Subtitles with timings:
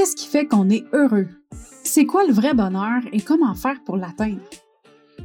[0.00, 1.28] Qu'est-ce qui fait qu'on est heureux?
[1.84, 4.40] C'est quoi le vrai bonheur et comment faire pour l'atteindre?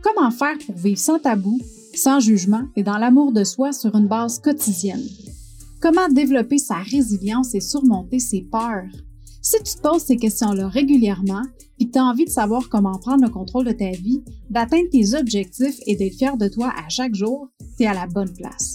[0.03, 1.62] Comment faire pour vivre sans tabou,
[1.94, 5.07] sans jugement et dans l'amour de soi sur une base quotidienne?
[5.81, 8.92] Comment développer sa résilience et surmonter ses peurs?
[9.42, 11.44] Si tu te poses ces questions-là régulièrement
[11.79, 14.89] et que tu as envie de savoir comment prendre le contrôle de ta vie, d'atteindre
[14.92, 18.34] tes objectifs et d'être fier de toi à chaque jour, tu es à la bonne
[18.34, 18.74] place.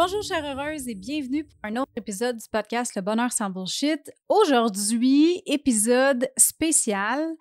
[0.00, 4.12] Bonjour chère heureuse et bienvenue pour un autre épisode du podcast Le Bonheur sans Bullshit.
[4.28, 7.34] Aujourd'hui, épisode spécial.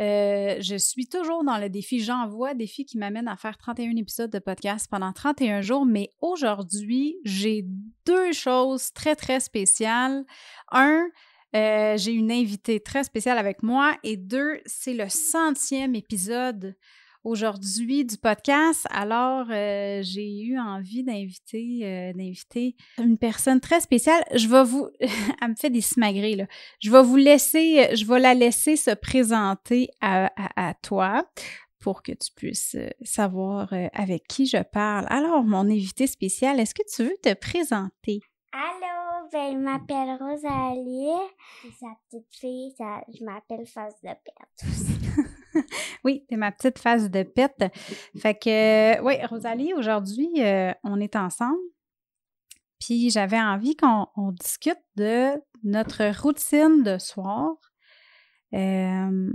[0.00, 4.30] Euh, je suis toujours dans le défi J'envoie, défi qui m'amène à faire 31 épisodes
[4.30, 7.64] de podcast pendant 31 jours, mais aujourd'hui, j'ai
[8.06, 10.24] deux choses très, très spéciales.
[10.70, 11.08] Un,
[11.56, 16.76] euh, j'ai une invitée très spéciale avec moi et deux, c'est le centième épisode
[17.26, 18.86] aujourd'hui du podcast.
[18.90, 24.22] Alors, euh, j'ai eu envie d'inviter euh, d'inviter une personne très spéciale.
[24.34, 24.88] Je vais vous...
[25.42, 26.46] Elle me fait des smagrés, là.
[26.80, 27.94] Je vais vous laisser...
[27.96, 31.26] Je vais la laisser se présenter à, à, toi
[31.80, 35.06] pour que tu puisses euh, savoir avec qui je parle.
[35.08, 38.20] Alors, mon invité spécial, est-ce que tu veux te présenter?
[38.52, 41.28] Allô, ben, je m'appelle Rosalie.
[41.62, 44.10] C'est sa petite fille, ça, je m'appelle Face de
[44.62, 44.96] aussi.
[46.04, 47.64] oui, t'es ma petite face de pète.
[48.16, 51.58] Fait que, oui, Rosalie, aujourd'hui, euh, on est ensemble.
[52.80, 57.56] Puis j'avais envie qu'on discute de notre routine de soir.
[58.54, 59.32] Euh,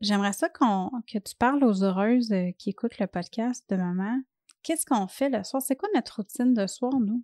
[0.00, 4.20] j'aimerais ça qu'on, que tu parles aux heureuses euh, qui écoutent le podcast de maman.
[4.62, 5.62] Qu'est-ce qu'on fait le soir?
[5.62, 7.22] C'est quoi notre routine de soir, nous?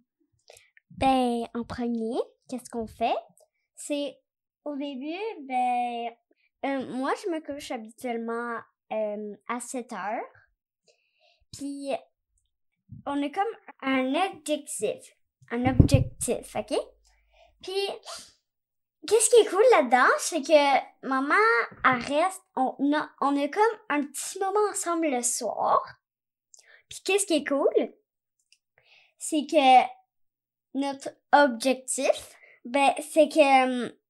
[0.91, 3.17] Ben, en premier, qu'est-ce qu'on fait?
[3.75, 4.17] C'est
[4.65, 6.11] au début, ben,
[6.65, 8.59] euh, moi, je me couche habituellement
[8.93, 10.23] euh, à 7 heures.
[11.53, 11.91] Puis,
[13.07, 13.45] on est comme
[13.83, 15.17] un objectif.
[15.51, 16.79] Un objectif, OK?
[17.63, 17.87] Puis,
[19.07, 21.35] qu'est-ce qui est cool là-dedans, c'est que maman,
[21.85, 25.83] elle reste, on a, on a comme un petit moment ensemble le soir.
[26.89, 27.95] Puis, qu'est-ce qui est cool?
[29.19, 29.89] C'est que
[30.75, 34.02] notre objectif, ben, c'est que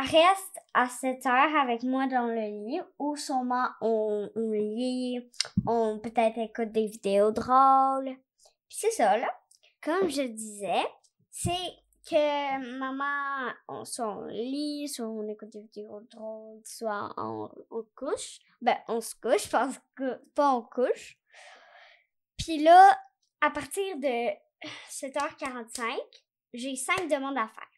[0.00, 5.28] reste à 7 heures avec moi dans le lit ou sûrement on, lit,
[5.66, 8.16] on peut-être écoute des vidéos drôles.
[8.68, 9.28] Puis c'est ça, là.
[9.82, 10.86] Comme je disais,
[11.30, 11.50] c'est
[12.08, 13.52] que maman,
[13.84, 18.38] soit on lit, soit on écoute des vidéos drôles, soit on, on couche.
[18.60, 19.48] Ben, on se couche,
[20.34, 21.18] pas on couche.
[22.36, 22.98] Puis là,
[23.40, 24.30] à partir de
[24.90, 25.96] 7h45,
[26.54, 27.77] j'ai cinq demandes à faire.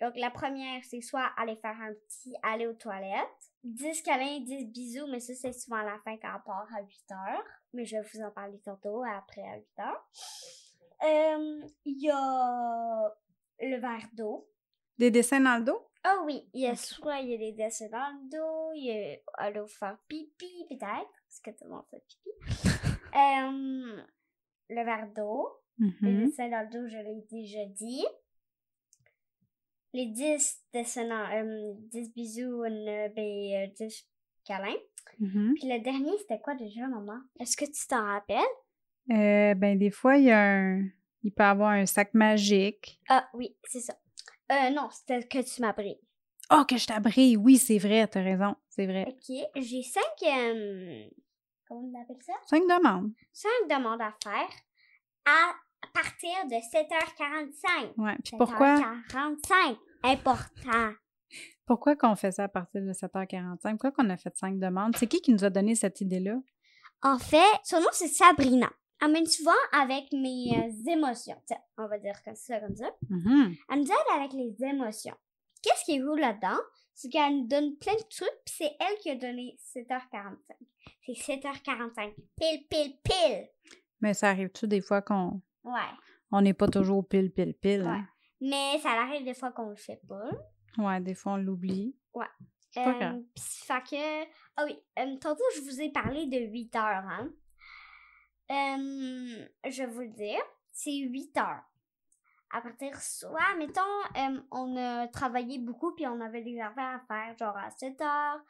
[0.00, 3.52] Donc, la première, c'est soit aller faire un petit aller aux toilettes.
[3.64, 7.12] 10 câlins, 10 bisous, mais ça, c'est souvent la fin quand on part à 8
[7.12, 7.44] heures.
[7.74, 10.10] Mais je vais vous en parler tantôt, après à 8 heures.
[11.02, 13.14] Euh, il y a
[13.60, 14.48] le verre d'eau.
[14.98, 15.86] Des dessins dans le dos?
[16.02, 18.84] Ah oui, il y a soit il y a des dessins dans le dos, il
[18.84, 22.30] y a aller faire pipi peut-être, parce que tout le monde fait pipi.
[23.16, 24.02] euh,
[24.70, 26.24] le verre d'eau, les mm-hmm.
[26.24, 28.04] dessins dans le dos, je l'ai déjà dit
[29.92, 33.88] les 10 dessinants, euh, 10 bisous, une, ben, 10 euh,
[34.44, 34.76] câlins.
[35.20, 35.54] Mm-hmm.
[35.54, 37.20] Puis le dernier, c'était quoi déjà, maman?
[37.38, 38.38] Est-ce que tu t'en rappelles?
[39.10, 40.84] Euh, ben, des fois, il y a un.
[41.22, 42.98] Il peut y avoir un sac magique.
[43.08, 43.94] Ah, oui, c'est ça.
[44.52, 46.00] Euh, non, c'était que tu m'abrites.
[46.52, 47.36] Oh, que je t'abrille!
[47.36, 49.06] Oui, c'est vrai, t'as raison, c'est vrai.
[49.06, 49.36] OK.
[49.56, 50.02] J'ai cinq.
[50.24, 51.06] Euh,
[51.68, 52.32] comment on appelle ça?
[52.46, 53.12] Cinq demandes.
[53.32, 54.48] Cinq demandes à faire
[55.26, 55.54] à
[55.94, 57.94] partir de 7h45.
[57.98, 58.76] Ouais, puis pourquoi?
[59.10, 60.92] 7h45, important.
[61.66, 63.70] Pourquoi qu'on fait ça à partir de 7h45?
[63.70, 64.96] Pourquoi qu'on a fait cinq demandes?
[64.96, 66.36] C'est qui qui nous a donné cette idée-là?
[67.02, 68.70] En fait, son nom, c'est Sabrina.
[69.00, 71.40] Elle m'aide souvent avec mes euh, émotions.
[71.78, 72.90] on va dire comme ça, comme ça.
[73.08, 73.58] Mm-hmm.
[73.70, 75.14] Elle nous aide avec les émotions.
[75.62, 76.60] Qu'est-ce qui est cool là-dedans?
[76.94, 80.36] C'est qu'elle nous donne plein de trucs, puis c'est elle qui a donné 7h45.
[81.06, 82.14] C'est 7h45.
[82.36, 83.48] Pile, pile, pile.
[84.00, 85.80] Mais ça arrive-tu des fois qu'on Ouais.
[86.32, 87.82] On n'est pas toujours pile, pile, pile.
[87.82, 88.06] Hein?
[88.40, 90.30] Mais ça arrive des fois qu'on le fait pas.
[90.78, 91.96] Ouais, des fois on l'oublie.
[92.14, 92.26] Ouais.
[92.76, 94.24] Euh, fait que.
[94.56, 97.28] Ah oui, euh, tantôt je vous ai parlé de 8 heures, hein.
[98.50, 100.40] Euh, je vais vous le dire,
[100.72, 101.62] c'est 8 heures.
[102.52, 103.80] à partir soit, mettons,
[104.16, 108.00] euh, on a travaillé beaucoup puis on avait des affaires à faire, genre à 7
[108.00, 108.40] heures.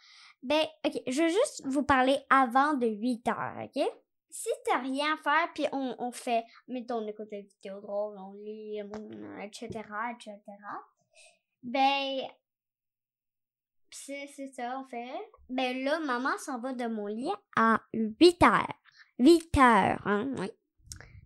[0.42, 3.82] Ben, ok, je vais juste vous parler avant de 8 heures, ok?
[4.30, 8.16] Si t'as rien à faire puis on, on fait, mettons, on écoute des vidéos drôles,
[8.18, 8.78] on lit,
[9.42, 9.66] etc.,
[10.14, 10.40] etc.,
[11.62, 12.20] ben,
[13.90, 15.10] c'est c'est ça, on fait.
[15.48, 18.72] Ben là, maman s'en va de mon lit à 8 heures.
[19.18, 20.50] 8 heures, hein, oui.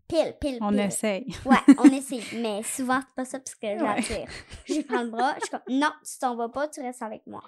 [0.09, 0.81] Pile, pile, On pile.
[0.81, 1.27] essaye.
[1.45, 2.23] Ouais, on essaye.
[2.41, 4.75] Mais souvent, c'est pas ça parce que je.
[4.75, 5.35] Je prends le bras.
[5.37, 7.43] Je suis comme, non, tu t'en vas pas, tu restes avec moi.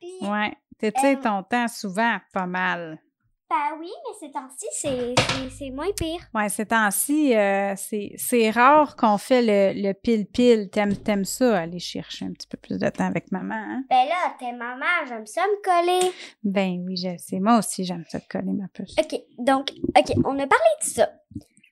[0.00, 0.56] Puis, Ouais.
[0.78, 3.00] T'étires Euh, ton temps souvent, pas mal.
[3.50, 6.20] Ben oui, mais ces temps-ci, c'est- moins pire.
[6.34, 10.68] Ouais, ces temps-ci, euh, c'est c'est rare qu'on fait le le pile-pile.
[10.70, 13.84] T'aimes t'aimes ça, aller chercher un petit peu plus de temps avec maman, hein?
[13.90, 16.12] Ben là, t'es maman, j'aime ça me coller.
[16.42, 17.40] Ben oui, je sais.
[17.40, 18.94] Moi aussi, j'aime ça te coller ma puce.
[18.98, 21.10] OK, donc, OK, on a parlé de ça.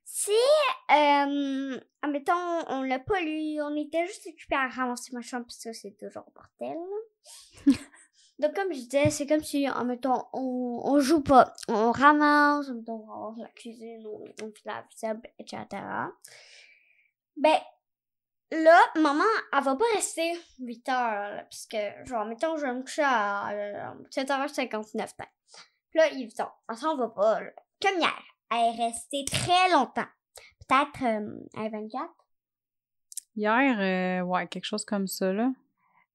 [0.04, 0.30] Si,
[0.90, 2.32] euh, admettons,
[2.68, 5.94] on l'a pas lu, on était juste occupé à ramasser ma chambre, parce que c'est
[6.00, 6.78] toujours bordel.
[8.38, 11.54] donc, comme je disais, c'est comme si, admettons, on, on joue pas.
[11.68, 15.64] On ramasse, admettons, on ramasse la cuisine, on, on fait la vaisselle, etc.
[17.36, 17.58] Ben,
[18.50, 22.74] là, maman, elle va pas rester 8 heures, là, parce que, genre, mettons, je vais
[22.74, 24.96] me coucher à euh, 7h59.
[24.96, 25.26] Ben.
[25.90, 26.62] Puis là, il est 8 heures.
[26.68, 27.50] Elle s'en va pas, là.
[27.80, 28.22] Comme hier.
[28.50, 30.06] Elle est restée très longtemps.
[30.68, 32.10] Peut-être euh, à 24.
[33.34, 35.50] Hier, euh, ouais, quelque chose comme ça, là.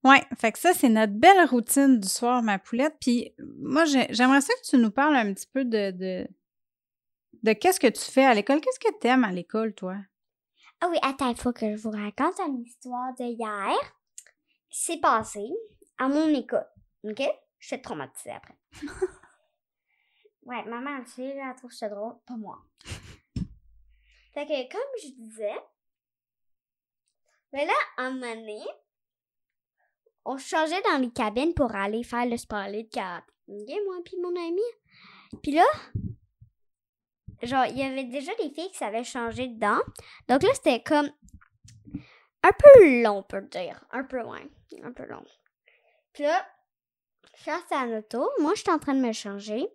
[0.04, 2.98] Ouais, fait que ça, c'est notre belle routine du soir, ma poulette.
[3.00, 6.28] Puis moi, j'ai- j'aimerais ça que tu nous parles un petit peu de, de,
[7.44, 8.62] de qu'est-ce que tu fais à l'école?
[8.62, 9.98] Qu'est-ce que tu aimes à l'école, toi?
[10.80, 13.78] Ah oui, attends, il faut que je vous raconte une histoire de hier
[14.72, 15.52] qui s'est passée
[16.00, 16.66] à mon école.
[17.04, 17.22] OK?
[17.60, 18.56] Je suis traumatisée après.
[20.46, 22.58] ouais, maman, elle sait, elle trouve ça drôle, pas moi.
[24.34, 25.60] Fait que, comme je disais,
[27.54, 28.60] mais là, à un moment donné,
[30.26, 33.32] on changeait dans les cabines pour aller faire le sport de karaté.
[33.48, 34.62] OK, moi puis mon ami.
[35.42, 35.66] Puis là,
[37.44, 39.80] genre, il y avait déjà des filles qui savaient changer dedans.
[40.28, 41.10] Donc là, c'était comme
[42.44, 43.84] un peu long, on peut dire.
[43.92, 44.42] Un peu loin.
[44.84, 45.24] Un peu long.
[46.14, 46.46] Puis là,
[47.36, 48.30] je suis à l'auto.
[48.40, 49.68] Moi, j'étais en train de me changer.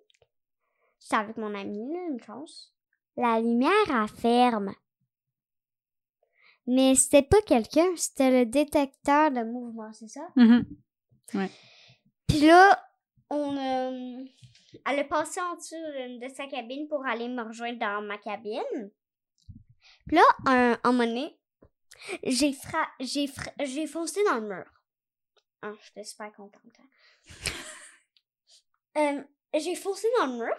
[1.00, 2.72] J'étais avec mon ami, là, une chance.
[3.16, 4.75] La lumière, elle ferme.
[6.66, 10.26] Mais c'était pas quelqu'un, c'était le détecteur de mouvement, c'est ça?
[10.36, 10.64] Mhm.
[12.26, 12.82] Puis là,
[13.30, 14.24] on euh,
[14.84, 18.90] elle est passée en dessous de, sa cabine pour aller me rejoindre dans ma cabine.
[20.06, 21.38] Puis là, un, un moment donné,
[22.24, 24.64] j'ai fra- j'ai fra- j'ai foncé dans le mur.
[25.62, 26.62] Ah, j'étais super contente.
[26.78, 26.86] hein.
[28.98, 29.22] Euh,
[29.52, 30.56] j'ai foncé dans le mur.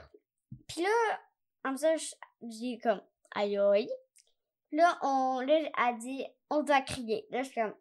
[0.68, 2.14] Puis là, ça, je-
[2.48, 3.02] j'ai comme
[3.34, 3.90] aïe aïe.
[4.72, 7.26] Là, on, là, elle a dit, on doit crier.
[7.32, 7.74] Là, je suis comme,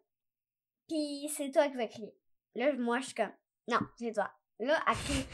[0.87, 2.15] puis c'est toi qui vas crier.
[2.55, 3.33] Là, moi, je suis comme,
[3.67, 4.31] non, c'est toi.
[4.59, 5.25] Là, elle crie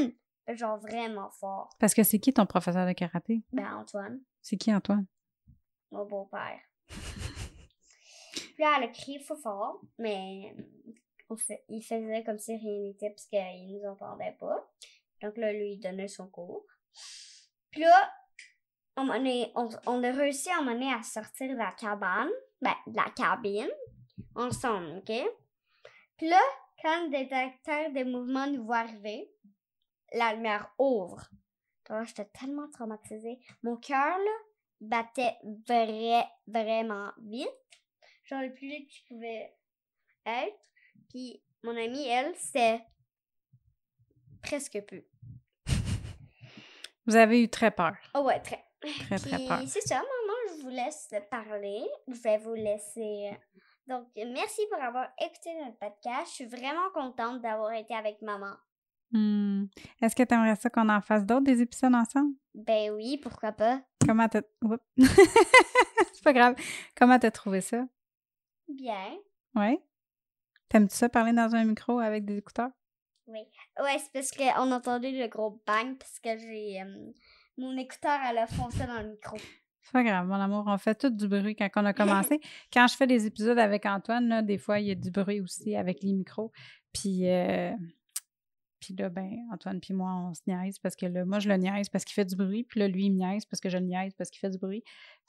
[0.00, 0.12] Antoine!
[0.48, 1.70] Genre vraiment fort.
[1.78, 3.42] Parce que c'est qui ton professeur de karaté?
[3.52, 5.06] Ben, Antoine, C'est qui, Antoine?
[5.92, 6.60] mon beau-père.
[8.32, 10.54] Puis là, elle a crié fort fort, mais
[11.28, 14.70] on fait, il faisait comme si rien n'était parce qu'il nous entendait pas.
[15.22, 16.64] Donc là, lui, il donnait son cours.
[17.70, 18.12] Puis là,
[18.96, 23.10] on, est- on, a réussi à donné à sortir de la cabane, ben, de la
[23.10, 23.70] cabine,
[24.34, 25.12] ensemble, OK?
[26.16, 26.40] Puis là,
[26.82, 29.30] quand le détecteur des mouvements nous voit arriver,
[30.12, 31.28] la lumière ouvre.
[31.88, 33.40] Là, j'étais tellement traumatisée.
[33.62, 34.30] Mon cœur, là,
[34.80, 35.36] battait
[35.66, 37.48] vrai, vraiment vite.
[38.24, 39.56] Genre le plus vite qu'il pouvait
[40.24, 40.58] être.
[41.08, 42.80] Puis mon amie, elle, c'était
[44.42, 45.02] presque peu.
[47.10, 47.96] Vous avez eu très peur.
[48.14, 48.64] Oh ouais, très.
[48.80, 49.60] Très, très peur.
[49.66, 51.82] c'est ça, maman, je vous laisse parler.
[52.06, 53.36] Je vais vous laisser.
[53.88, 56.28] Donc, merci pour avoir écouté notre podcast.
[56.28, 58.52] Je suis vraiment contente d'avoir été avec maman.
[59.10, 59.64] Hmm.
[60.00, 62.36] Est-ce que tu aimerais ça qu'on en fasse d'autres, des épisodes ensemble?
[62.54, 63.82] Ben oui, pourquoi pas.
[64.06, 64.42] Comment t'as...
[64.96, 66.54] C'est pas grave.
[66.96, 67.88] Comment t'as trouvé ça?
[68.68, 69.18] Bien.
[69.56, 69.82] Ouais?
[70.68, 72.70] T'aimes-tu ça parler dans un micro avec des écouteurs?
[73.30, 73.40] Oui.
[73.80, 76.80] Ouais, c'est parce qu'on a entendu le gros bang parce que j'ai.
[76.82, 77.12] euh,
[77.56, 79.36] mon écouteur, elle a foncé dans le micro.
[79.82, 80.64] C'est pas grave, mon amour.
[80.66, 82.40] On fait tout du bruit quand on a commencé.
[82.72, 85.40] quand je fais des épisodes avec Antoine, là, des fois, il y a du bruit
[85.40, 86.52] aussi avec les micros.
[86.92, 87.72] Puis, euh,
[88.80, 91.56] puis là, ben, Antoine puis moi, on se niaise parce que là, moi, je le
[91.56, 92.64] niaise parce qu'il fait du bruit.
[92.64, 94.58] Puis là, lui, il me niaise parce que je le niaise parce qu'il fait du
[94.58, 94.82] bruit.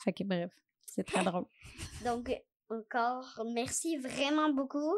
[0.04, 0.52] Fait que bref,
[0.86, 1.46] c'est très drôle.
[2.06, 2.32] Donc,
[2.70, 4.94] encore, merci vraiment beaucoup